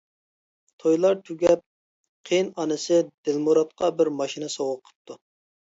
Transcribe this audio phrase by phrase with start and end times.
[0.83, 1.61] تويلار تۈگەپ
[2.29, 2.97] قېيىن ئانىسى
[3.29, 5.21] دىلمۇراتقا بىر ماشىنا سوۋغا قىپتۇ.